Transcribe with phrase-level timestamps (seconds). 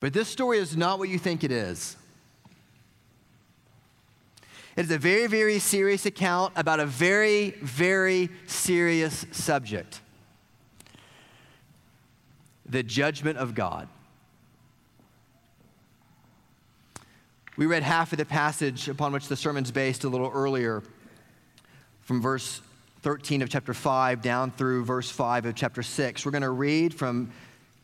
[0.00, 1.96] But this story is not what you think it is.
[4.76, 10.00] It is a very, very serious account about a very, very serious subject
[12.66, 13.88] the judgment of God.
[17.56, 20.84] We read half of the passage upon which the sermon's based a little earlier,
[22.02, 22.62] from verse
[23.02, 26.24] 13 of chapter 5 down through verse 5 of chapter 6.
[26.24, 27.32] We're going to read from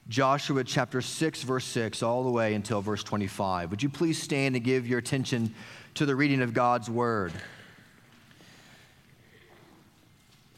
[0.08, 3.70] Joshua chapter 6, verse 6, all the way until verse 25.
[3.70, 5.52] Would you please stand and give your attention
[5.94, 7.32] to the reading of God's word?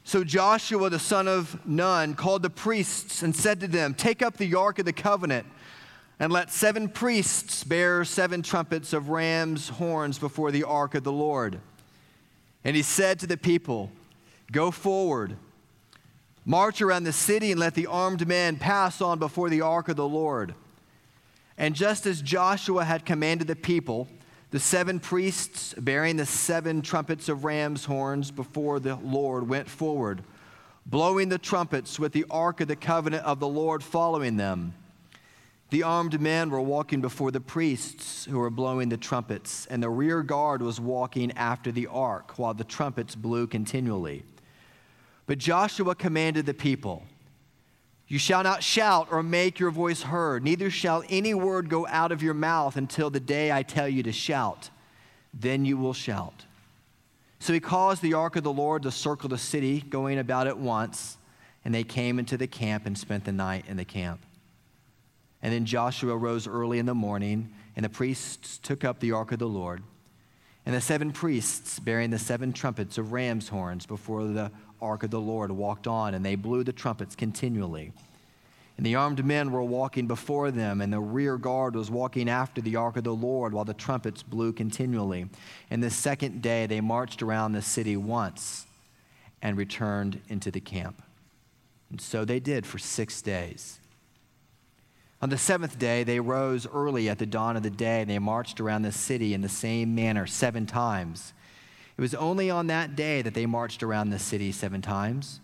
[0.05, 4.37] So Joshua the son of Nun called the priests and said to them, Take up
[4.37, 5.47] the ark of the covenant,
[6.21, 11.13] and let seven priests bear seven trumpets of ram's horns before the ark of the
[11.13, 11.59] Lord.
[12.65, 13.91] And he said to the people,
[14.53, 15.37] Go forward,
[16.49, 19.97] march around the city, and let the armed men pass on before the ark of
[19.97, 20.55] the Lord.
[21.59, 24.09] And just as Joshua had commanded the people,
[24.51, 30.25] the seven priests bearing the seven trumpets of ram's horns before the Lord went forward,
[30.87, 34.73] blowing the trumpets with the ark of the covenant of the Lord following them.
[35.69, 39.91] The armed men were walking before the priests who were blowing the trumpets, and the
[39.91, 44.25] rear guard was walking after the ark while the trumpets blew continually.
[45.29, 47.05] But Joshua commanded the people
[48.09, 52.11] You shall not shout or make your voice heard, neither shall any word go out
[52.11, 54.71] of your mouth until the day I tell you to shout.
[55.35, 56.47] Then you will shout.
[57.41, 60.57] So he caused the ark of the Lord to circle the city, going about it
[60.57, 61.19] once,
[61.63, 64.21] and they came into the camp and spent the night in the camp.
[65.43, 69.31] And then Joshua rose early in the morning, and the priests took up the ark
[69.33, 69.83] of the Lord.
[70.65, 75.11] And the seven priests, bearing the seven trumpets of ram's horns before the ark of
[75.11, 77.93] the Lord walked on, and they blew the trumpets continually.
[78.77, 82.61] And the armed men were walking before them, and the rear guard was walking after
[82.61, 85.29] the ark of the Lord while the trumpets blew continually.
[85.69, 88.67] And the second day they marched around the city once
[89.43, 91.03] and returned into the camp.
[91.91, 93.81] And so they did for six days.
[95.21, 98.21] On the seventh day, they rose early at the dawn of the day, and they
[98.21, 101.33] marched around the city in the same manner seven times.
[101.99, 105.41] It was only on that day that they marched around the city seven times.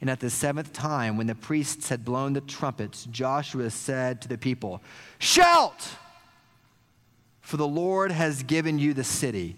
[0.00, 4.28] And at the seventh time, when the priests had blown the trumpets, Joshua said to
[4.28, 4.82] the people,
[5.20, 5.88] Shout!
[7.40, 9.56] For the Lord has given you the city.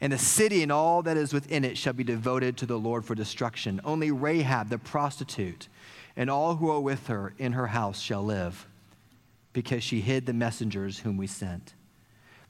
[0.00, 3.04] And the city and all that is within it shall be devoted to the Lord
[3.04, 3.80] for destruction.
[3.82, 5.68] Only Rahab the prostitute
[6.16, 8.66] and all who are with her in her house shall live,
[9.52, 11.74] because she hid the messengers whom we sent.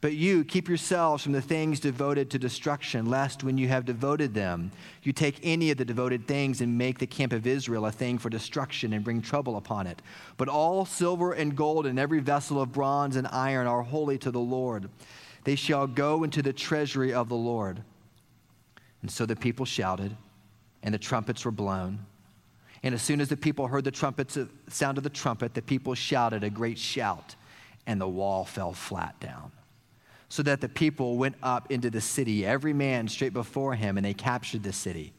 [0.07, 4.35] But you keep yourselves from the things devoted to destruction, lest when you have devoted
[4.35, 4.71] them,
[5.03, 8.17] you take any of the devoted things and make the camp of Israel a thing
[8.17, 10.01] for destruction and bring trouble upon it.
[10.37, 14.31] But all silver and gold and every vessel of bronze and iron are holy to
[14.31, 14.89] the Lord.
[15.43, 17.83] They shall go into the treasury of the Lord.
[19.03, 20.17] And so the people shouted,
[20.85, 22.07] and the trumpets were blown.
[22.85, 24.39] And as soon as the people heard the trumpets,
[24.69, 27.35] sound of the trumpet, the people shouted a great shout,
[27.89, 29.51] and the wall fell flat down
[30.29, 34.05] so that the people went up into the city, every man straight before him, and
[34.05, 35.13] they captured the city.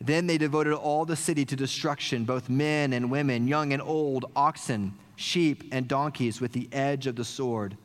[0.00, 4.24] Then they devoted all the city to destruction, both men and women, young and old,
[4.34, 7.76] oxen, sheep, and donkeys, with the edge of the sword.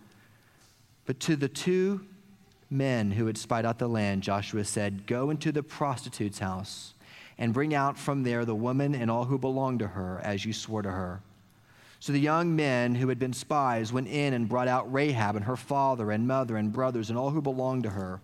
[1.05, 2.05] But to the two
[2.69, 6.93] men who had spied out the land, Joshua said, Go into the prostitute's house
[7.37, 10.53] and bring out from there the woman and all who belong to her, as you
[10.53, 11.21] swore to her.
[11.99, 15.45] So the young men who had been spies went in and brought out Rahab and
[15.45, 18.21] her father and mother and brothers and all who belonged to her.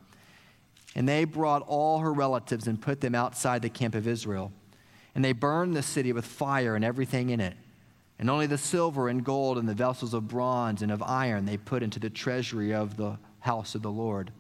[0.96, 4.52] And they brought all her relatives and put them outside the camp of Israel.
[5.16, 7.56] And they burned the city with fire and everything in it.
[8.20, 11.58] And only the silver and gold and the vessels of bronze and of iron they
[11.58, 14.32] put into the treasury of the house of the Lord.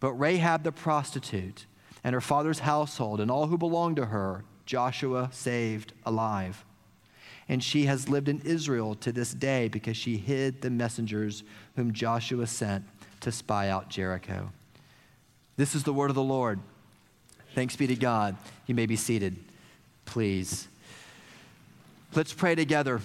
[0.00, 1.66] But Rahab the prostitute
[2.02, 6.64] and her father's household and all who belonged to her, Joshua saved alive
[7.48, 11.42] and she has lived in Israel to this day because she hid the messengers
[11.76, 12.84] whom Joshua sent
[13.20, 14.50] to spy out Jericho.
[15.56, 16.60] This is the word of the Lord.
[17.54, 18.36] Thanks be to God.
[18.66, 19.36] You may be seated,
[20.06, 20.68] please.
[22.14, 23.00] Let's pray together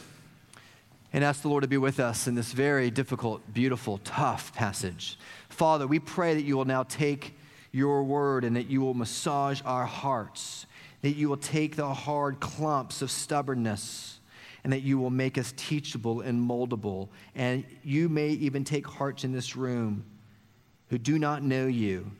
[1.13, 5.17] and ask the Lord to be with us in this very difficult, beautiful, tough passage.
[5.49, 7.37] Father, we pray that you will now take
[7.71, 10.65] your word and that you will massage our hearts,
[11.01, 14.16] that you will take the hard clumps of stubbornness
[14.67, 17.07] and that you will make us teachable and moldable.
[17.35, 20.03] And you may even take hearts in this room
[20.89, 22.11] who do not know you,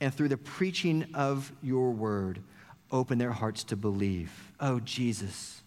[0.00, 2.42] and through the preaching of your word,
[2.90, 4.32] open their hearts to believe.
[4.58, 5.62] Oh, Jesus,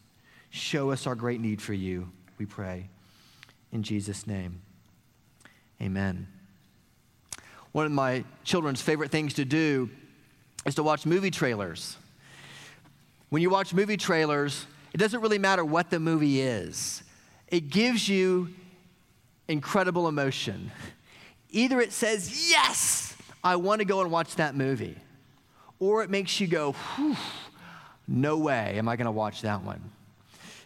[0.49, 2.89] show us our great need for you, we pray.
[3.71, 4.61] In Jesus' name,
[5.81, 6.27] amen.
[7.71, 9.89] One of my children's favorite things to do
[10.65, 11.95] is to watch movie trailers.
[13.29, 17.03] When you watch movie trailers, it doesn't really matter what the movie is,
[17.47, 18.49] it gives you
[19.47, 20.71] incredible emotion.
[21.51, 24.95] Either it says, Yes, I want to go and watch that movie,
[25.79, 26.75] or it makes you go,
[28.07, 29.81] No way am I going to watch that one.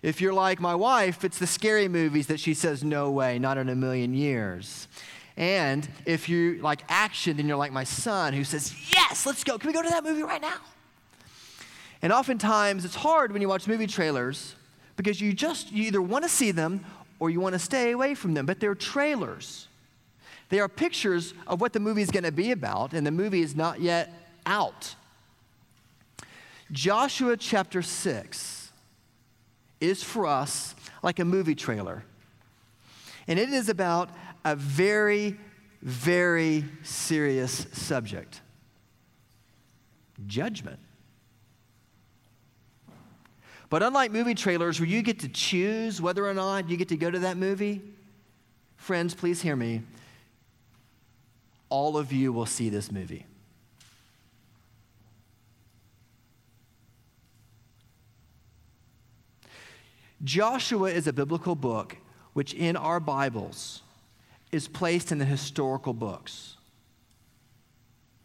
[0.02, 3.58] If you're like my wife, it's the scary movies that she says, No way, not
[3.58, 4.88] in a million years.
[5.36, 9.58] And if you like action, then you're like my son who says, Yes, let's go.
[9.58, 10.58] Can we go to that movie right now?
[12.04, 14.56] And oftentimes it's hard when you watch movie trailers
[14.98, 16.86] because you just, you either want to see them
[17.18, 19.70] or you want to stay away from them, but they're trailers.
[20.50, 23.42] They are pictures of what the movie is going to be about, and the movie
[23.42, 24.12] is not yet
[24.46, 24.96] out.
[26.74, 28.72] Joshua chapter 6
[29.80, 32.04] is for us like a movie trailer.
[33.30, 34.10] And it is about
[34.44, 35.38] a very,
[35.82, 38.42] very serious subject
[40.28, 40.80] judgment.
[43.74, 46.96] But unlike movie trailers where you get to choose whether or not you get to
[46.96, 47.82] go to that movie,
[48.78, 49.82] friends, please hear me.
[51.70, 53.26] All of you will see this movie.
[60.24, 61.98] Joshua is a biblical book
[62.34, 63.82] which in our Bibles
[64.52, 66.58] is placed in the historical books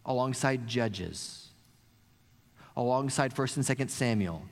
[0.05, 1.49] alongside Judges,
[2.77, 4.43] alongside 1st and 2nd Samuel,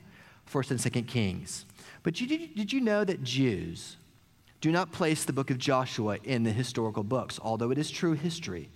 [0.51, 1.65] 1st and 2nd Kings.
[2.03, 3.97] But did, did you know that Jews
[4.61, 8.13] do not place the book of Joshua in the historical books, although it is true
[8.13, 8.69] history?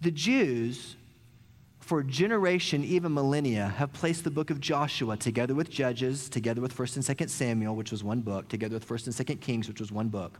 [0.00, 0.96] The Jews,
[1.80, 6.76] for generation, even millennia, have placed the book of Joshua together with Judges, together with
[6.76, 9.80] 1st and 2nd Samuel, which was one book, together with 1st and 2nd Kings, which
[9.80, 10.38] was one book,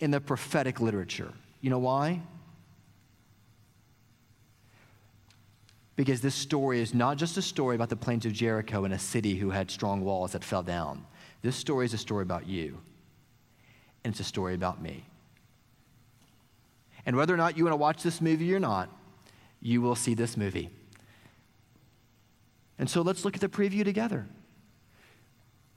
[0.00, 1.32] in the prophetic literature.
[1.62, 2.20] You know why?
[5.96, 8.98] Because this story is not just a story about the plains of Jericho and a
[8.98, 11.04] city who had strong walls that fell down.
[11.42, 12.78] This story is a story about you,
[14.02, 15.04] and it's a story about me.
[17.06, 18.88] And whether or not you want to watch this movie or not,
[19.60, 20.70] you will see this movie.
[22.78, 24.26] And so let's look at the preview together.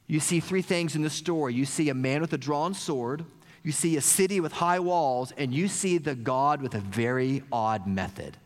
[0.07, 3.25] You see three things in the story you see a man with a drawn sword,
[3.61, 7.43] you see a city with high walls, and you see the God with a very
[7.51, 8.37] odd method.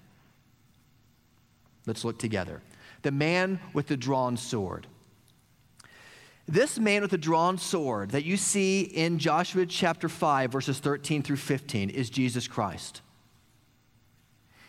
[1.85, 2.61] Let's look together.
[3.01, 4.87] The man with the drawn sword.
[6.47, 11.23] This man with the drawn sword that you see in Joshua chapter 5, verses 13
[11.23, 13.01] through 15, is Jesus Christ.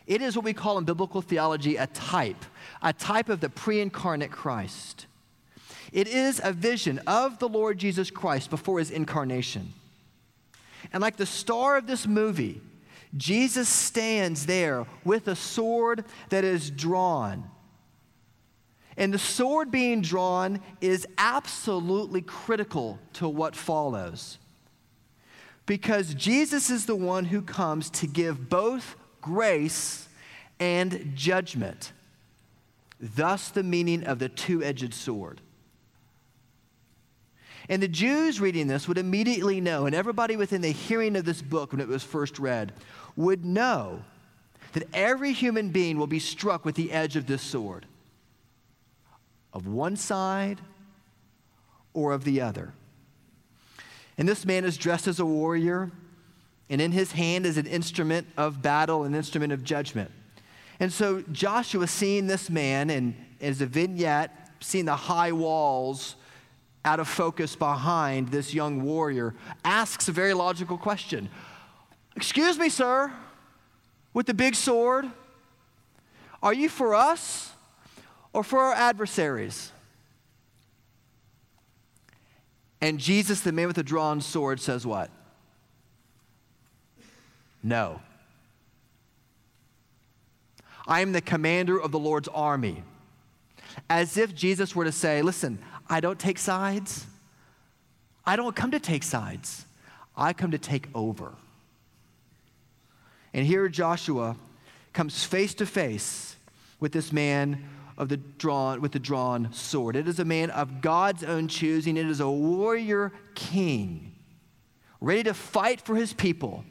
[0.06, 2.44] It is what we call in biblical theology a type,
[2.82, 5.06] a type of the pre incarnate Christ.
[5.92, 9.72] It is a vision of the Lord Jesus Christ before his incarnation.
[10.92, 12.60] And like the star of this movie,
[13.16, 17.50] Jesus stands there with a sword that is drawn.
[18.96, 24.38] And the sword being drawn is absolutely critical to what follows.
[25.66, 30.08] Because Jesus is the one who comes to give both grace
[30.58, 31.92] and judgment.
[33.00, 35.40] Thus, the meaning of the two edged sword.
[37.68, 41.40] And the Jews reading this would immediately know, and everybody within the hearing of this
[41.40, 42.72] book when it was first read
[43.16, 44.02] would know
[44.72, 47.86] that every human being will be struck with the edge of this sword,
[49.52, 50.60] of one side
[51.92, 52.72] or of the other.
[54.16, 55.90] And this man is dressed as a warrior,
[56.70, 60.10] and in his hand is an instrument of battle, an instrument of judgment.
[60.80, 66.16] And so Joshua, seeing this man, and as a vignette, seeing the high walls
[66.84, 71.28] out of focus behind this young warrior, asks a very logical question
[72.16, 73.12] Excuse me, sir,
[74.12, 75.10] with the big sword,
[76.42, 77.52] are you for us
[78.32, 79.72] or for our adversaries?
[82.80, 85.08] And Jesus, the man with the drawn sword, says what?
[87.62, 88.00] No.
[90.86, 92.82] I am the commander of the Lord's army.
[93.88, 97.06] As if Jesus were to say, Listen, I don't take sides.
[98.26, 99.64] I don't come to take sides.
[100.16, 101.32] I come to take over.
[103.34, 104.36] And here Joshua
[104.92, 106.36] comes face to face
[106.80, 109.96] with this man of the drawn with the drawn sword.
[109.96, 111.96] It is a man of God's own choosing.
[111.96, 114.14] It is a warrior king,
[115.00, 116.64] ready to fight for his people,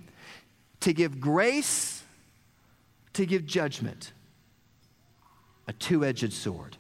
[0.81, 2.03] to give grace,
[3.13, 4.13] to give judgment.
[5.67, 6.75] A two-edged sword.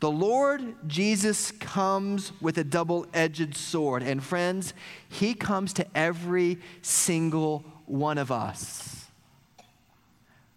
[0.00, 4.02] The Lord Jesus comes with a double edged sword.
[4.02, 4.74] And friends,
[5.08, 9.06] he comes to every single one of us.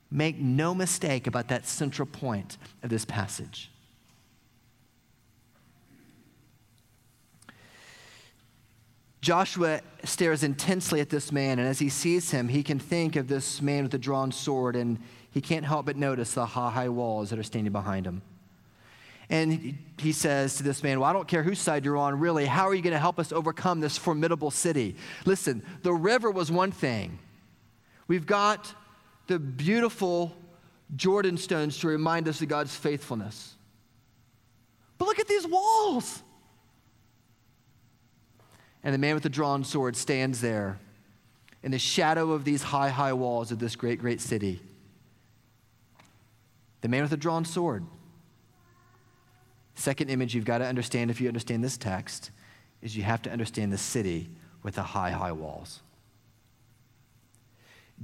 [0.10, 3.69] Make no mistake about that central point of this passage.
[9.19, 13.27] Joshua stares intensely at this man, and as he sees him, he can think of
[13.27, 15.00] this man with a drawn sword, and
[15.31, 18.22] he can't help but notice the high walls that are standing behind him.
[19.29, 22.46] And he says to this man, Well, I don't care whose side you're on, really.
[22.46, 24.96] How are you going to help us overcome this formidable city?
[25.25, 27.19] Listen, the river was one thing.
[28.07, 28.74] We've got
[29.27, 30.36] the beautiful
[30.96, 33.55] Jordan stones to remind us of God's faithfulness.
[34.98, 36.24] But look at these walls.
[38.84, 40.79] And the man with the drawn sword stands there
[41.62, 44.62] in the shadow of these high, high walls of this great, great city.
[46.79, 47.86] The man with the drawn sword.
[49.77, 52.31] Second image you've got to understand if you understand this text
[52.81, 54.27] is you have to understand the city
[54.63, 55.81] with the high, high walls.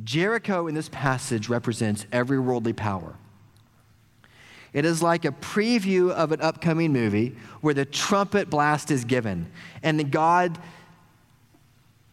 [0.03, 3.15] Jericho in this passage represents every worldly power.
[4.72, 9.51] It is like a preview of an upcoming movie where the trumpet blast is given
[9.82, 10.60] and God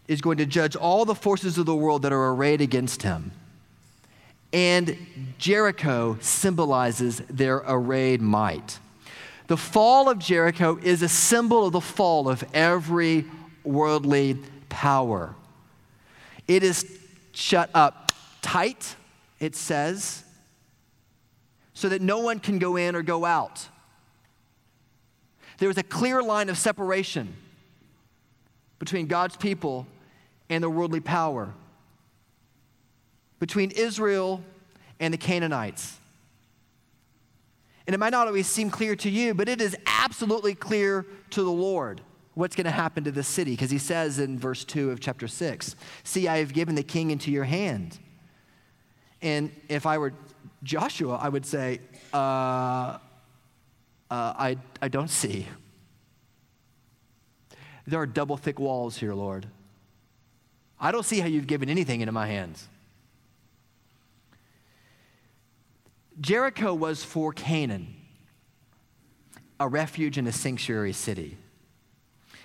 [0.08, 3.30] is going to judge all the forces of the world that are arrayed against him.
[4.54, 4.96] And
[5.36, 8.78] Jericho symbolizes their arrayed might.
[9.50, 13.24] The fall of Jericho is a symbol of the fall of every
[13.64, 14.38] worldly
[14.68, 15.34] power.
[16.46, 17.00] It is
[17.32, 18.94] shut up tight,
[19.40, 20.22] it says,
[21.74, 23.66] so that no one can go in or go out.
[25.58, 27.34] There is a clear line of separation
[28.78, 29.84] between God's people
[30.48, 31.52] and the worldly power,
[33.40, 34.44] between Israel
[35.00, 35.99] and the Canaanites.
[37.90, 41.42] And it might not always seem clear to you, but it is absolutely clear to
[41.42, 42.00] the Lord
[42.34, 43.50] what's going to happen to the city.
[43.50, 47.10] Because he says in verse 2 of chapter 6 See, I have given the king
[47.10, 47.98] into your hand.
[49.20, 50.12] And if I were
[50.62, 51.80] Joshua, I would say,
[52.14, 52.98] uh, uh,
[54.08, 55.48] I, I don't see.
[57.88, 59.48] There are double thick walls here, Lord.
[60.78, 62.68] I don't see how you've given anything into my hands.
[66.20, 67.94] Jericho was for Canaan,
[69.58, 71.38] a refuge and a sanctuary city.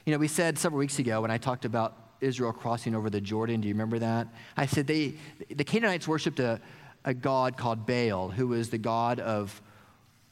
[0.05, 3.20] You know, we said several weeks ago when I talked about Israel crossing over the
[3.20, 4.27] Jordan, do you remember that?
[4.55, 5.15] I said they,
[5.50, 6.62] the Canaanites worshiped a,
[7.03, 9.62] a god called Baal, who was the god of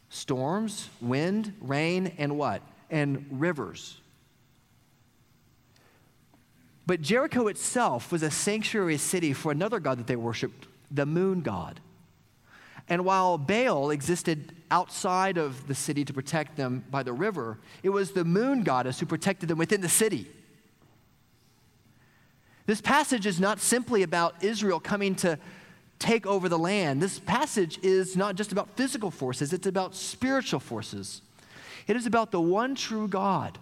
[0.10, 2.62] storms, wind, rain, and what?
[2.90, 4.00] And rivers.
[6.86, 11.42] But Jericho itself was a sanctuary city for another god that they worshiped, the moon
[11.42, 11.80] god.
[12.90, 17.90] And while Baal existed outside of the city to protect them by the river, it
[17.90, 20.28] was the moon goddess who protected them within the city.
[22.66, 25.38] This passage is not simply about Israel coming to
[26.00, 27.02] take over the land.
[27.02, 31.22] This passage is not just about physical forces, it's about spiritual forces.
[31.88, 33.58] It is about the one true God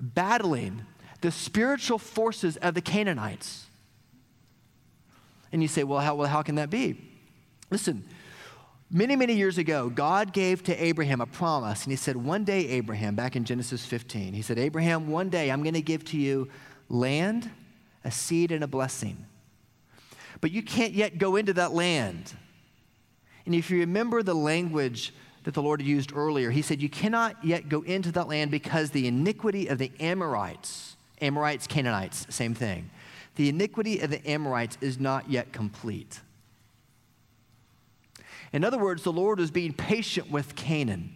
[0.00, 0.82] battling
[1.20, 3.66] the spiritual forces of the Canaanites.
[5.52, 6.96] And you say, well, how, well, how can that be?
[7.70, 8.04] Listen,
[8.90, 12.68] many, many years ago, God gave to Abraham a promise, and he said, One day,
[12.68, 16.18] Abraham, back in Genesis 15, he said, Abraham, one day I'm going to give to
[16.18, 16.48] you
[16.88, 17.50] land,
[18.04, 19.26] a seed, and a blessing.
[20.40, 22.34] But you can't yet go into that land.
[23.46, 27.44] And if you remember the language that the Lord used earlier, he said, You cannot
[27.44, 32.90] yet go into that land because the iniquity of the Amorites, Amorites, Canaanites, same thing
[33.36, 36.20] the iniquity of the Amorites is not yet complete.
[38.52, 41.14] In other words, the Lord was being patient with Canaan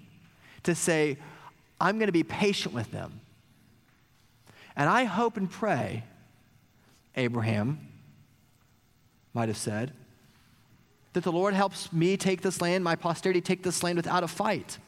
[0.62, 1.18] to say,
[1.80, 3.20] I'm going to be patient with them.
[4.74, 6.04] And I hope and pray,
[7.14, 7.88] Abraham
[9.34, 9.92] might have said,
[11.12, 14.28] that the Lord helps me take this land, my posterity take this land without a
[14.28, 14.78] fight.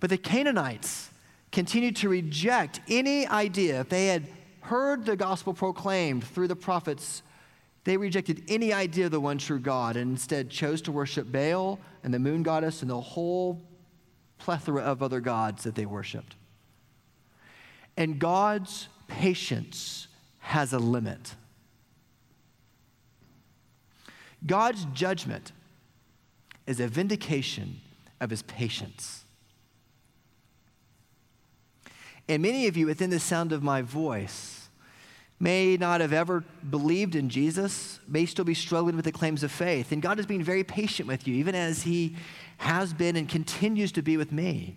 [0.00, 1.10] But the Canaanites
[1.52, 4.26] continued to reject any idea, if they had
[4.66, 7.22] heard the gospel proclaimed through the prophets,
[7.84, 11.78] they rejected any idea of the one true God and instead chose to worship Baal
[12.02, 13.62] and the moon goddess and the whole
[14.38, 16.34] plethora of other gods that they worshiped.
[17.96, 20.08] And God's patience
[20.38, 21.34] has a limit.
[24.44, 25.52] God's judgment
[26.66, 27.80] is a vindication
[28.20, 29.24] of his patience.
[32.28, 34.55] And many of you, within the sound of my voice,
[35.38, 39.52] may not have ever believed in Jesus, may still be struggling with the claims of
[39.52, 39.92] faith.
[39.92, 42.16] And God is being very patient with you, even as He
[42.58, 44.76] has been and continues to be with me.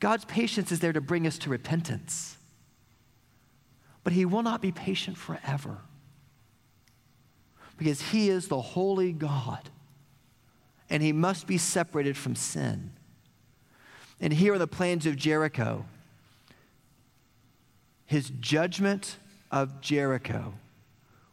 [0.00, 2.36] God's patience is there to bring us to repentance.
[4.02, 5.78] But He will not be patient forever
[7.76, 9.68] because He is the holy God
[10.88, 12.92] and He must be separated from sin.
[14.20, 15.84] And here are the plains of Jericho,
[18.06, 19.16] His judgment
[19.50, 20.54] of Jericho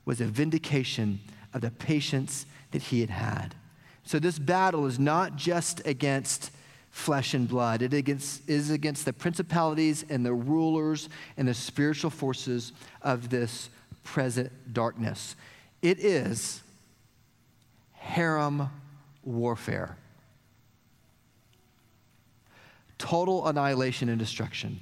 [0.05, 1.19] was a vindication
[1.53, 3.55] of the patience that he had had.
[4.03, 6.51] So this battle is not just against
[6.91, 12.11] flesh and blood, it against, is against the principalities and the rulers and the spiritual
[12.11, 13.69] forces of this
[14.03, 15.35] present darkness.
[15.81, 16.61] It is
[17.99, 18.69] herem
[19.23, 19.97] warfare.
[22.97, 24.79] Total annihilation and destruction.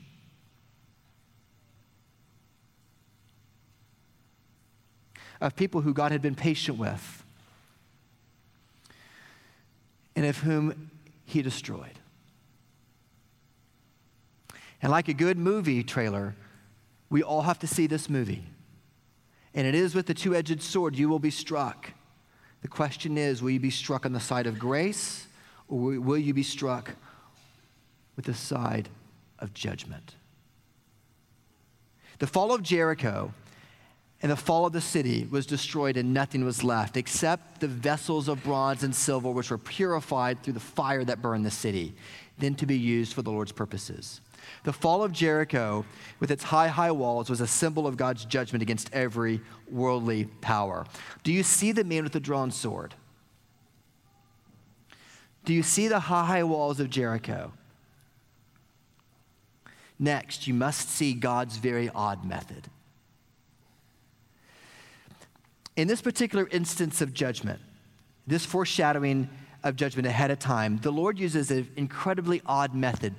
[5.42, 7.26] Of people who God had been patient with
[10.16, 10.92] and of whom
[11.26, 12.00] he destroyed.
[14.82, 16.36] And like a good movie trailer,
[17.10, 18.46] we all have to see this movie.
[19.54, 21.92] And it is with the two edged sword you will be struck.
[22.62, 25.28] The question is will you be struck on the side of grace
[25.68, 26.92] or will you be struck
[28.16, 28.90] with the side
[29.40, 30.16] of judgment?
[32.20, 33.34] The fall of Jericho
[34.22, 38.28] and the fall of the city was destroyed, and nothing was left except the vessels
[38.28, 41.96] of bronze and silver, which were purified through the fire that burned the city,
[42.38, 44.22] then to be used for the Lord's purposes.
[44.64, 45.86] The fall of Jericho,
[46.20, 50.86] with its high, high walls, was a symbol of God's judgment against every worldly power.
[51.24, 52.94] Do you see the man with the drawn sword?
[55.46, 57.54] Do you see the high, high walls of Jericho?
[59.98, 62.68] Next, you must see God's very odd method.
[65.76, 67.60] In this particular instance of judgment,
[68.28, 69.30] this foreshadowing
[69.64, 73.16] of judgment ahead of time, the Lord uses an incredibly odd method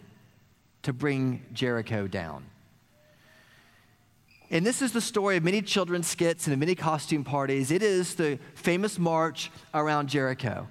[0.82, 2.44] to bring Jericho down.
[4.50, 7.70] And this is the story of many children's skits and of many costume parties.
[7.70, 10.68] It is the famous march around Jericho,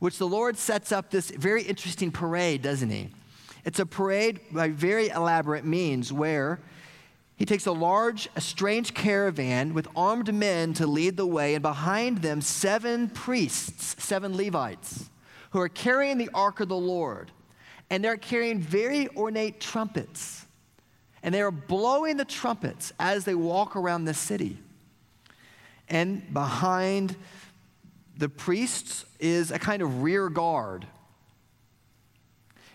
[0.00, 3.10] which the Lord sets up this very interesting parade, doesn't he?
[3.64, 6.58] It's a parade by very elaborate means where
[7.40, 11.62] he takes a large, a strange caravan with armed men to lead the way, and
[11.62, 15.08] behind them, seven priests, seven Levites,
[15.52, 17.30] who are carrying the ark of the Lord.
[17.88, 20.44] And they're carrying very ornate trumpets.
[21.22, 24.58] And they are blowing the trumpets as they walk around the city.
[25.88, 27.16] And behind
[28.18, 30.86] the priests is a kind of rear guard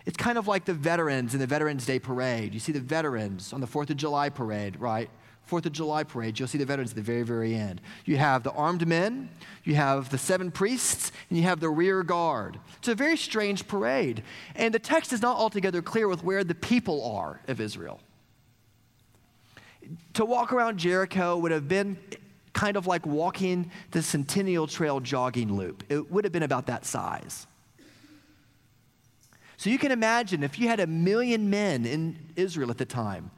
[0.06, 2.54] it's kind of like the veterans in the Veterans Day parade.
[2.54, 5.10] You see the veterans on the 4th of July parade, right?
[5.50, 7.80] 4th of July parade, you'll see the veterans at the very, very end.
[8.04, 9.28] You have the armed men,
[9.62, 12.58] you have the seven priests, and you have the rear guard.
[12.78, 14.22] It's a very strange parade.
[14.56, 18.00] And the text is not altogether clear with where the people are of Israel.
[20.14, 21.96] To walk around Jericho would have been
[22.52, 26.84] kind of like walking the Centennial Trail jogging loop, it would have been about that
[26.84, 27.46] size.
[29.56, 33.30] So you can imagine if you had a million men in Israel at the time,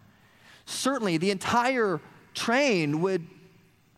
[0.67, 2.01] certainly the entire
[2.35, 3.27] train would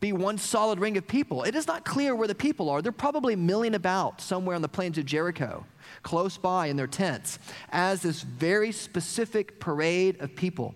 [0.00, 1.42] be one solid ring of people.
[1.44, 2.80] It is not clear where the people are.
[2.80, 5.66] They're probably milling about somewhere on the plains of Jericho,
[6.02, 7.38] close by in their tents,
[7.70, 10.74] as this very specific parade of people,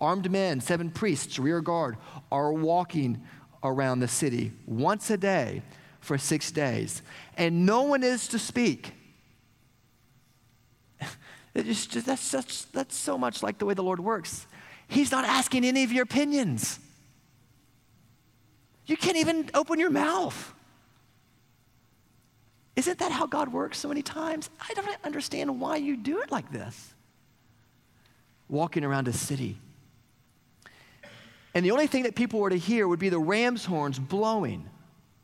[0.00, 1.96] armed men, seven priests, rear guard,
[2.32, 3.22] are walking
[3.62, 5.62] around the city once a day
[6.00, 7.02] for six days.
[7.36, 8.92] And no one is to speak.
[11.54, 14.46] It just, that's, such, that's so much like the way the Lord works.
[14.88, 16.80] He's not asking any of your opinions.
[18.86, 20.52] You can't even open your mouth.
[22.76, 24.50] Isn't that how God works so many times?
[24.68, 26.92] I don't understand why you do it like this.
[28.48, 29.58] Walking around a city.
[31.54, 34.68] And the only thing that people were to hear would be the ram's horns blowing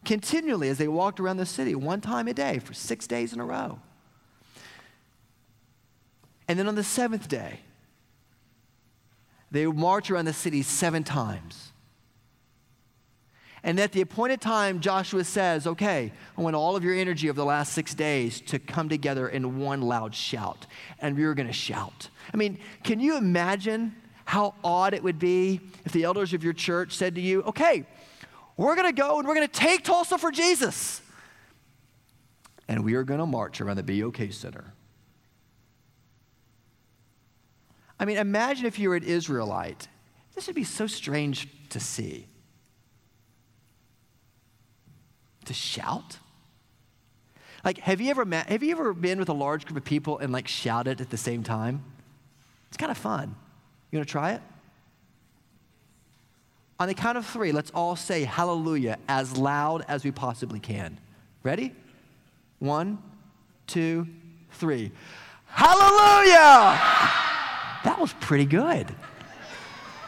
[0.05, 3.41] continually as they walked around the city, one time a day for six days in
[3.41, 3.81] a row.
[6.51, 7.61] And then on the seventh day,
[9.53, 11.71] they march around the city seven times.
[13.63, 17.37] And at the appointed time, Joshua says, Okay, I want all of your energy of
[17.37, 20.67] the last six days to come together in one loud shout.
[20.99, 22.09] And we were going to shout.
[22.35, 26.53] I mean, can you imagine how odd it would be if the elders of your
[26.53, 27.87] church said to you, Okay,
[28.57, 31.01] we're going to go and we're going to take Tulsa for Jesus.
[32.67, 34.75] And we are going to march around the BOK Center.
[38.01, 39.87] I mean, imagine if you were an Israelite.
[40.35, 42.27] This would be so strange to see.
[45.45, 46.17] To shout?
[47.63, 50.19] Like, have you ever met, have you ever been with a large group of people
[50.19, 51.85] and like shouted at the same time?
[52.69, 53.37] It's kind of fun.
[53.91, 54.41] You want to try it?
[56.79, 60.99] On the count of three, let's all say hallelujah as loud as we possibly can.
[61.43, 61.75] Ready?
[62.61, 63.03] One,
[63.67, 64.07] two,
[64.53, 64.91] three.
[65.47, 66.81] Hallelujah!
[67.85, 68.87] That was pretty good.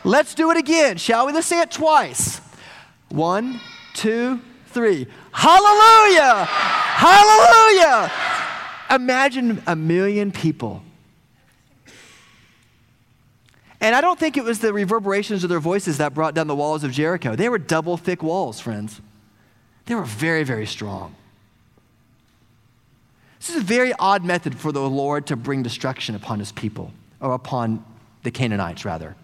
[0.04, 1.32] Let's do it again, shall we?
[1.32, 2.40] Let's say it twice.
[3.08, 3.61] One,
[3.94, 5.06] two, three.
[5.32, 6.44] Hallelujah!
[6.44, 8.11] Hallelujah!
[8.90, 10.82] Imagine a million people.
[13.80, 16.54] And I don't think it was the reverberations of their voices that brought down the
[16.54, 17.35] walls of Jericho.
[17.35, 19.00] They were double thick walls, friends.
[19.87, 21.16] They were very, very strong.
[23.40, 26.92] This is a very odd method for the Lord to bring destruction upon his people,
[27.22, 27.85] or upon
[28.24, 29.16] the Canaanites, rather.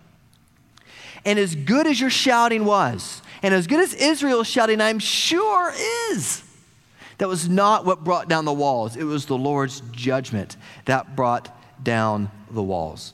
[1.24, 5.74] And as good as your shouting was, and as good as Israel's shouting, I'm sure
[6.12, 6.42] is,
[7.18, 8.96] that was not what brought down the walls.
[8.96, 10.56] It was the Lord's judgment
[10.86, 13.12] that brought down the walls.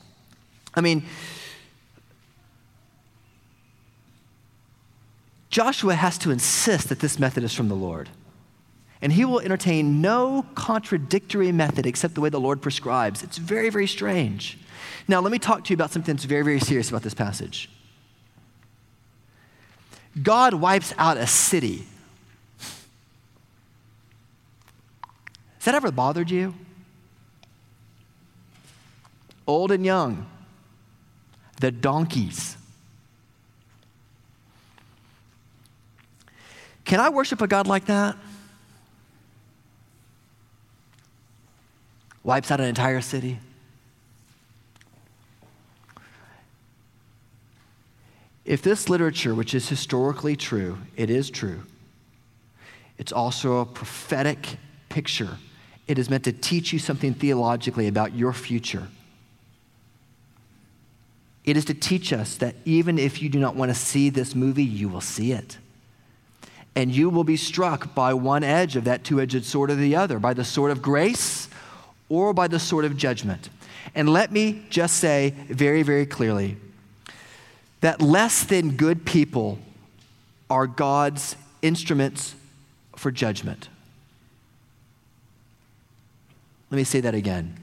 [0.74, 1.04] I mean,
[5.48, 8.10] Joshua has to insist that this method is from the Lord
[9.04, 13.22] and he will entertain no contradictory method except the way the Lord prescribes.
[13.22, 14.58] It's very, very strange.
[15.06, 17.68] Now, let me talk to you about something that's very, very serious about this passage.
[20.22, 21.86] God wipes out a city.
[25.56, 26.54] Has that ever bothered you?
[29.46, 30.26] Old and young,
[31.60, 32.56] the donkeys.
[36.84, 38.16] Can I worship a God like that?
[42.24, 43.38] wipes out an entire city.
[48.44, 51.62] If this literature, which is historically true, it is true,
[52.98, 55.38] it's also a prophetic picture.
[55.86, 58.88] It is meant to teach you something theologically about your future.
[61.44, 64.34] It is to teach us that even if you do not want to see this
[64.34, 65.58] movie, you will see it.
[66.74, 69.94] And you will be struck by one edge of that two edged sword or the
[69.96, 71.48] other, by the sword of grace
[72.08, 73.50] or by the sword of judgment.
[73.94, 76.56] And let me just say very, very clearly
[77.84, 79.58] that less than good people
[80.48, 82.34] are God's instruments
[82.96, 83.68] for judgment.
[86.70, 87.58] Let me say that again.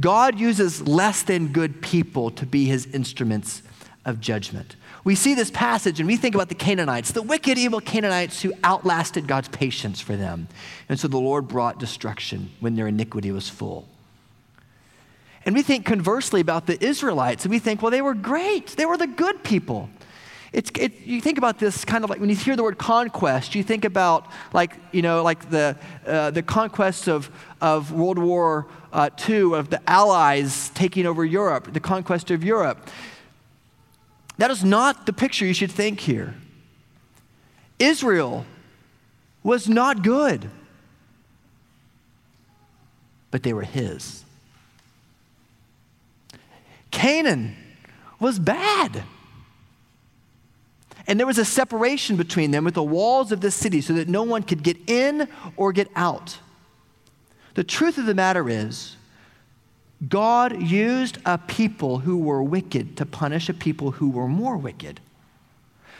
[0.00, 3.60] God uses less than good people to be his instruments
[4.06, 4.76] of judgment.
[5.04, 8.54] We see this passage and we think about the Canaanites, the wicked, evil Canaanites who
[8.64, 10.48] outlasted God's patience for them.
[10.88, 13.86] And so the Lord brought destruction when their iniquity was full.
[15.44, 18.68] And we think conversely about the Israelites, and we think, well, they were great.
[18.68, 19.90] They were the good people.
[20.54, 23.56] It's, it, you think about this kind of like when you hear the word conquest,
[23.56, 25.76] you think about like, you know, like the,
[26.06, 27.28] uh, the conquest of,
[27.60, 32.88] of World War uh, II, of the Allies taking over Europe, the conquest of Europe.
[34.38, 36.34] That is not the picture you should think here.
[37.80, 38.46] Israel
[39.42, 40.48] was not good,
[43.32, 44.24] but they were his.
[46.94, 47.56] Canaan
[48.20, 49.02] was bad.
[51.06, 54.08] And there was a separation between them with the walls of the city so that
[54.08, 56.38] no one could get in or get out.
[57.54, 58.96] The truth of the matter is,
[60.08, 65.00] God used a people who were wicked to punish a people who were more wicked.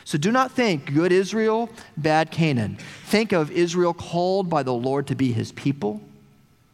[0.05, 2.77] So do not think good Israel, bad Canaan.
[3.05, 6.01] Think of Israel called by the Lord to be his people,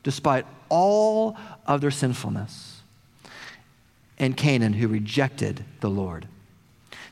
[0.03, 2.70] despite all of their sinfulness,
[4.21, 6.27] and Canaan who rejected the Lord.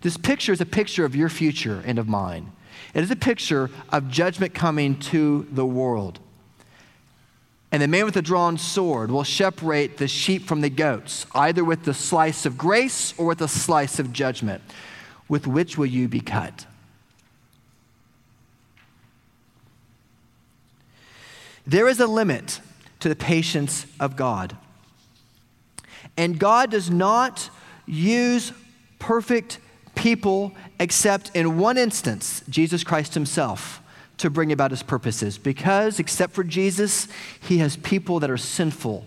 [0.01, 2.53] This picture is a picture of your future and of mine.
[2.93, 6.19] It is a picture of judgment coming to the world.
[7.71, 11.63] And the man with the drawn sword will separate the sheep from the goats, either
[11.65, 14.61] with the slice of grace or with a slice of judgment.
[15.27, 16.67] With which will you be cut?
[21.65, 22.61] There is a limit
[22.99, 24.55] to the patience of God.
[26.19, 27.49] And God does not
[27.86, 28.51] use
[28.99, 29.58] perfect
[29.95, 33.82] people except in one instance, Jesus Christ Himself
[34.17, 37.08] to bring about his purposes because, except for Jesus,
[37.39, 39.05] he has people that are sinful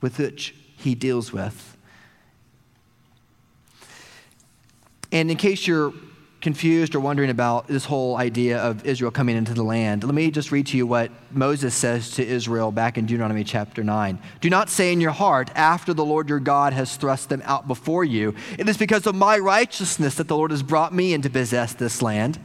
[0.00, 1.76] with which he deals with.
[5.12, 5.92] And in case you're
[6.42, 10.30] confused or wondering about this whole idea of Israel coming into the land, let me
[10.30, 14.18] just read to you what Moses says to Israel back in Deuteronomy chapter 9.
[14.40, 17.68] Do not say in your heart, after the Lord your God has thrust them out
[17.68, 21.22] before you, it is because of my righteousness that the Lord has brought me in
[21.22, 22.38] to possess this land.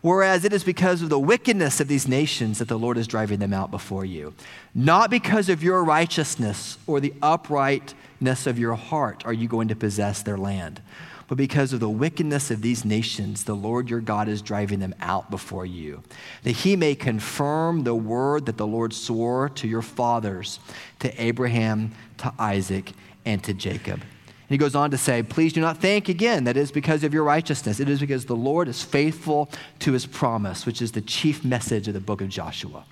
[0.00, 3.40] Whereas it is because of the wickedness of these nations that the Lord is driving
[3.40, 4.32] them out before you.
[4.74, 9.76] Not because of your righteousness or the uprightness of your heart are you going to
[9.76, 10.80] possess their land,
[11.28, 14.94] but because of the wickedness of these nations, the Lord your God is driving them
[14.98, 16.02] out before you,
[16.42, 20.58] that he may confirm the word that the Lord swore to your fathers,
[21.00, 22.92] to Abraham, to Isaac,
[23.26, 24.00] and to Jacob.
[24.00, 27.04] And he goes on to say, Please do not think again that it is because
[27.04, 27.78] of your righteousness.
[27.78, 31.88] It is because the Lord is faithful to his promise, which is the chief message
[31.88, 32.86] of the book of Joshua.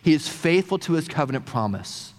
[0.00, 2.12] He is faithful to his covenant promise.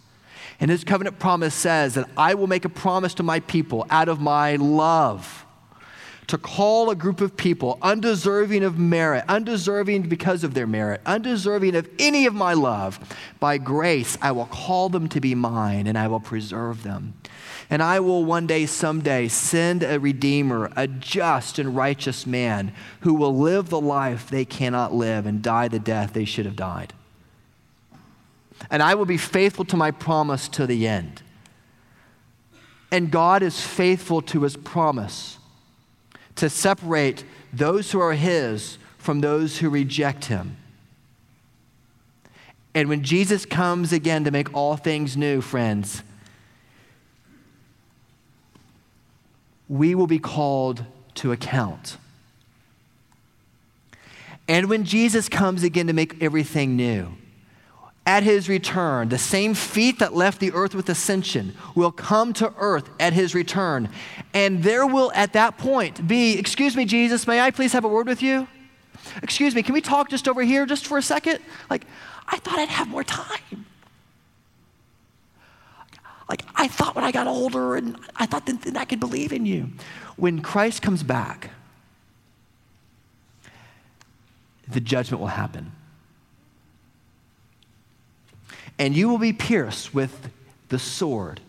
[0.59, 4.09] And his covenant promise says that I will make a promise to my people out
[4.09, 5.44] of my love
[6.27, 11.75] to call a group of people undeserving of merit, undeserving because of their merit, undeserving
[11.75, 12.99] of any of my love.
[13.39, 17.13] By grace, I will call them to be mine and I will preserve them.
[17.69, 23.15] And I will one day, someday, send a Redeemer, a just and righteous man who
[23.15, 26.93] will live the life they cannot live and die the death they should have died.
[28.69, 31.21] And I will be faithful to my promise to the end.
[32.91, 35.39] And God is faithful to his promise
[36.35, 40.57] to separate those who are his from those who reject him.
[42.73, 46.03] And when Jesus comes again to make all things new, friends,
[49.69, 50.83] we will be called
[51.15, 51.97] to account.
[54.47, 57.15] And when Jesus comes again to make everything new,
[58.05, 62.53] at his return, the same feet that left the earth with ascension will come to
[62.57, 63.89] earth at his return.
[64.33, 67.87] And there will, at that point, be, Excuse me, Jesus, may I please have a
[67.87, 68.47] word with you?
[69.23, 71.39] Excuse me, can we talk just over here just for a second?
[71.69, 71.85] Like,
[72.27, 73.65] I thought I'd have more time.
[76.29, 79.31] Like, I thought when I got older and I thought that, that I could believe
[79.31, 79.69] in you.
[80.15, 81.51] When Christ comes back,
[84.67, 85.71] the judgment will happen.
[88.77, 90.29] And you will be pierced with
[90.69, 91.39] the sword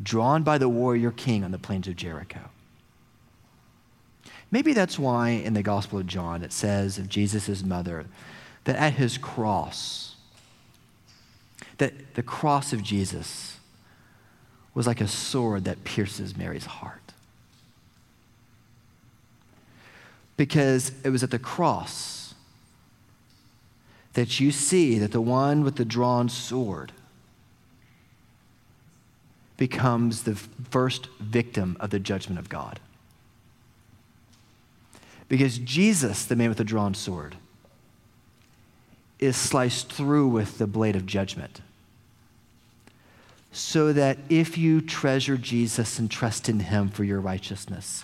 [0.00, 2.40] drawn by the warrior king on the plains of Jericho.
[4.50, 8.06] Maybe that's why in the Gospel of John it says of Jesus' mother
[8.64, 10.16] that at his cross,
[11.78, 13.56] that the cross of Jesus
[14.74, 17.00] was like a sword that pierces Mary's heart.
[20.36, 22.15] Because it was at the cross
[24.16, 26.90] that you see that the one with the drawn sword
[29.58, 32.80] becomes the first victim of the judgment of God.
[35.28, 37.36] Because Jesus, the man with the drawn sword,
[39.18, 41.60] is sliced through with the blade of judgment.
[43.52, 48.02] So that if you treasure Jesus and trust in him for your righteousness,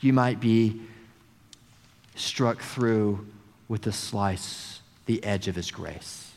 [0.00, 0.82] you might be
[2.16, 3.28] struck through
[3.68, 4.71] with the slice
[5.06, 6.32] the edge of his grace.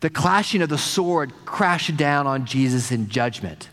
[0.00, 3.70] The clashing of the sword crashed down on Jesus in judgment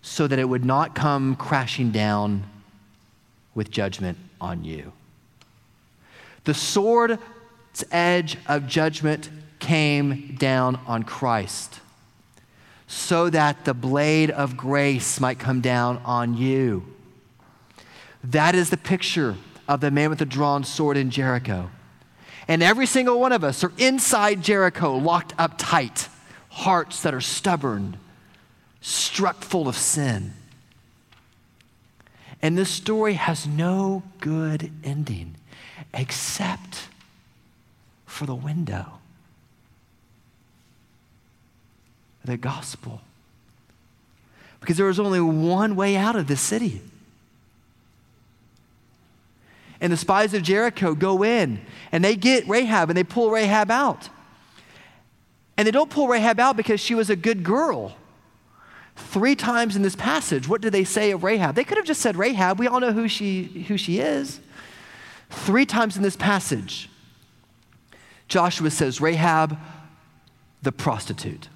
[0.00, 2.44] so that it would not come crashing down
[3.54, 4.92] with judgment on you.
[6.44, 7.18] The sword's
[7.90, 11.78] edge of judgment came down on Christ
[12.88, 16.84] so that the blade of grace might come down on you.
[18.24, 19.36] That is the picture
[19.72, 21.70] of the man with the drawn sword in Jericho.
[22.46, 26.08] And every single one of us are inside Jericho, locked up tight,
[26.50, 27.96] hearts that are stubborn,
[28.82, 30.34] struck full of sin.
[32.42, 35.36] And this story has no good ending
[35.94, 36.88] except
[38.04, 38.98] for the window
[42.24, 43.00] the gospel.
[44.60, 46.82] Because there was only one way out of this city
[49.82, 53.68] and the spies of Jericho go in and they get Rahab and they pull Rahab
[53.68, 54.08] out.
[55.58, 57.96] And they don't pull Rahab out because she was a good girl.
[58.94, 61.56] Three times in this passage, what do they say of Rahab?
[61.56, 62.60] They could have just said Rahab.
[62.60, 64.40] We all know who she, who she is.
[65.30, 66.88] Three times in this passage,
[68.28, 69.58] Joshua says, Rahab,
[70.62, 71.48] the prostitute.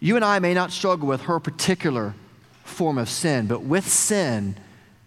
[0.00, 2.14] You and I may not struggle with her particular
[2.66, 4.56] form of sin, but with sin,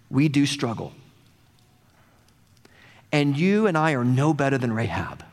[0.09, 0.93] we do struggle.
[3.11, 5.23] And you and I are no better than Rahab.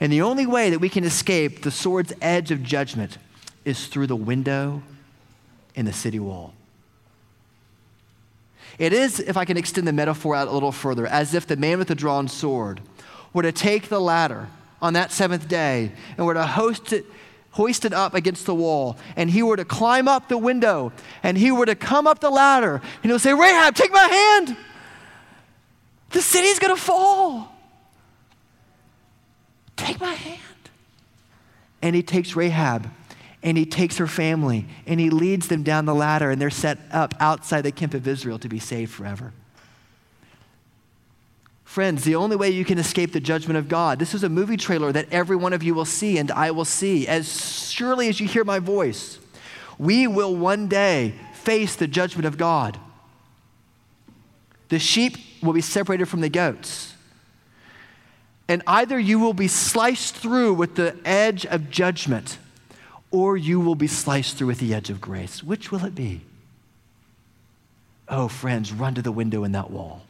[0.00, 3.18] And the only way that we can escape the sword's edge of judgment
[3.64, 4.82] is through the window
[5.74, 6.54] in the city wall.
[8.78, 11.56] It is, if I can extend the metaphor out a little further, as if the
[11.56, 12.80] man with the drawn sword
[13.32, 14.48] were to take the ladder
[14.80, 17.04] on that seventh day and were to host it
[17.50, 21.50] hoisted up against the wall and he were to climb up the window and he
[21.50, 24.56] were to come up the ladder and he'll say, Rahab, take my hand.
[26.10, 27.54] The city's going to fall.
[29.76, 30.40] Take my hand.
[31.82, 32.90] And he takes Rahab
[33.42, 36.78] and he takes her family and he leads them down the ladder and they're set
[36.90, 39.32] up outside the camp of Israel to be saved forever.
[41.78, 44.56] Friends, the only way you can escape the judgment of God, this is a movie
[44.56, 48.18] trailer that every one of you will see and I will see as surely as
[48.18, 49.20] you hear my voice.
[49.78, 52.80] We will one day face the judgment of God.
[54.70, 56.94] The sheep will be separated from the goats.
[58.48, 62.38] And either you will be sliced through with the edge of judgment,
[63.12, 65.44] or you will be sliced through with the edge of grace.
[65.44, 66.22] Which will it be?
[68.08, 70.02] Oh, friends, run to the window in that wall.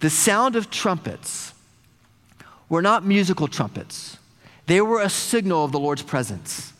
[0.00, 1.52] The sound of trumpets
[2.68, 4.18] were not musical trumpets,
[4.66, 6.72] they were a signal of the Lord's presence.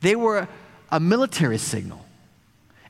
[0.00, 0.46] They were
[0.90, 2.04] a military signal.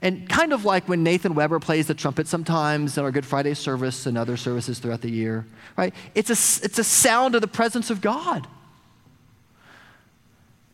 [0.02, 3.54] And kind of like when Nathan Weber plays the trumpet sometimes in our Good Friday
[3.54, 5.94] service and other services throughout the year, right?
[6.14, 8.46] It's a, it's a sound of the presence of God.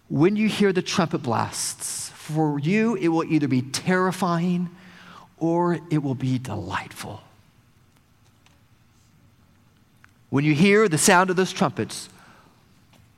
[0.08, 4.70] When you hear the trumpet blasts, for you, it will either be terrifying
[5.38, 7.20] or it will be delightful.
[10.32, 12.08] When you hear the sound of those trumpets,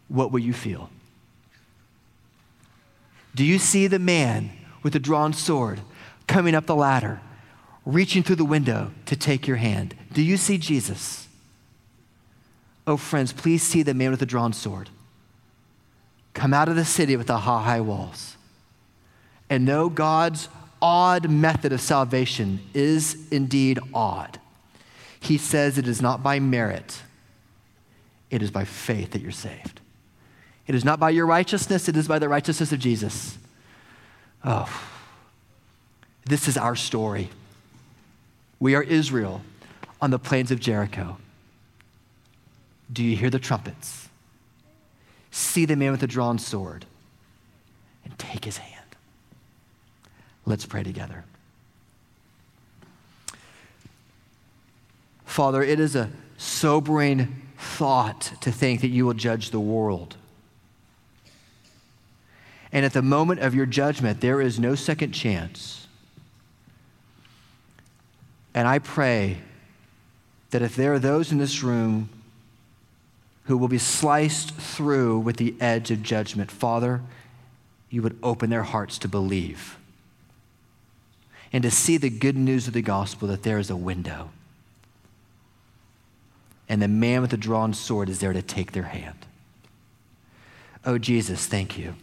[0.09, 0.91] what will you feel?
[3.37, 4.51] Do you see the man
[4.83, 5.79] with the drawn sword
[6.27, 7.21] coming up the ladder,
[7.87, 9.95] reaching through the window to take your hand?
[10.13, 11.29] Do you see Jesus?
[12.85, 14.91] Oh, friends, please see the man with the drawn sword
[16.33, 18.37] come out of the city with the high walls
[19.49, 20.49] and know God's
[20.83, 24.41] odd method of salvation is indeed odd.
[25.25, 27.03] He says it is not by merit,
[28.35, 29.81] it is by faith that you're saved.
[30.67, 33.39] It is not by your righteousness, it is by the righteousness of Jesus.
[34.45, 34.69] Oh,
[36.27, 37.31] this is our story.
[38.59, 39.43] We are Israel
[40.01, 41.19] on the plains of Jericho.
[42.93, 44.09] Do you hear the trumpets?
[45.31, 46.87] See the man with the drawn sword
[48.05, 48.85] and take his hand.
[50.47, 51.25] Let's pray together.
[55.25, 60.17] Father, it is a sobering thought to think that you will judge the world.
[62.73, 65.87] And at the moment of your judgment, there is no second chance.
[68.53, 69.39] And I pray
[70.51, 72.09] that if there are those in this room
[73.45, 77.01] who will be sliced through with the edge of judgment, Father,
[77.91, 79.77] you would open their hearts to believe
[81.53, 84.31] and to see the good news of the gospel that there is a window
[86.69, 89.27] and the man with the drawn sword is there to take their hand.
[90.85, 91.95] Oh, Jesus, thank you.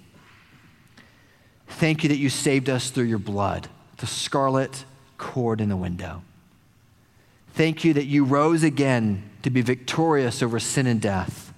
[1.68, 4.86] Thank you that you saved us through your blood, the scarlet
[5.18, 6.24] cord in the window.
[7.54, 11.54] Thank you that you rose again to be victorious over sin and death.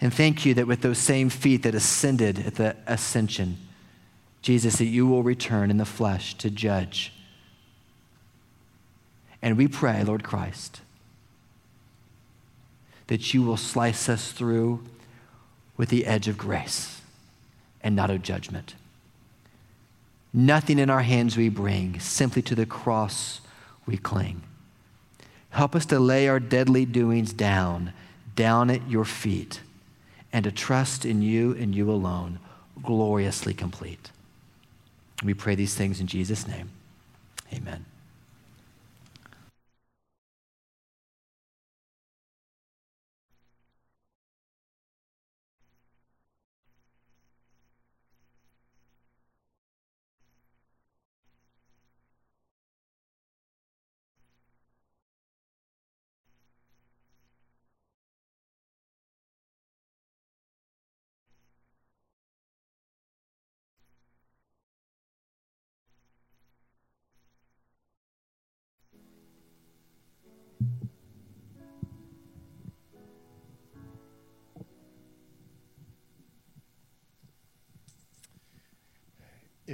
[0.00, 3.58] And thank you that with those same feet that ascended at the ascension,
[4.42, 7.12] Jesus, that you will return in the flesh to judge.
[9.42, 10.80] And we pray, Lord Christ,
[13.06, 14.84] that you will slice us through
[15.76, 17.00] with the edge of grace
[17.82, 18.74] and not of judgment.
[20.32, 23.40] Nothing in our hands we bring, simply to the cross
[23.86, 24.42] we cling.
[25.50, 27.92] Help us to lay our deadly doings down,
[28.34, 29.60] down at your feet,
[30.32, 32.38] and to trust in you and you alone,
[32.82, 34.10] gloriously complete.
[35.24, 36.70] We pray these things in Jesus' name.
[37.54, 37.86] Amen.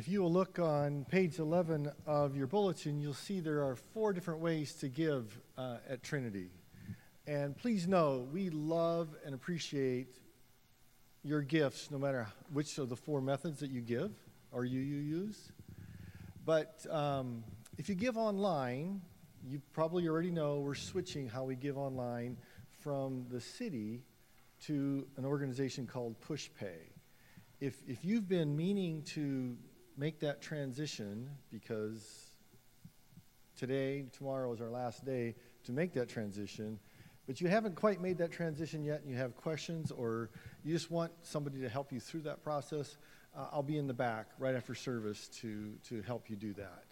[0.03, 4.12] If you will look on page 11 of your bulletin, you'll see there are four
[4.12, 6.50] different ways to give uh, at Trinity.
[7.28, 10.16] And please know, we love and appreciate
[11.22, 14.11] your gifts, no matter which of the four methods that you give
[14.50, 15.53] or you, you use.
[16.44, 17.44] But um,
[17.78, 19.03] if you give online,
[19.46, 22.38] you probably already know we're switching how we give online
[22.80, 24.03] from the city
[24.66, 26.90] to an organization called PushPay.
[27.61, 29.57] If, if you've been meaning to
[29.97, 32.32] make that transition because
[33.57, 35.34] today, tomorrow is our last day
[35.64, 36.78] to make that transition,
[37.26, 40.30] but you haven't quite made that transition yet and you have questions or
[40.64, 42.97] you just want somebody to help you through that process,
[43.36, 46.84] uh, I'll be in the back right after service to, to help you do that.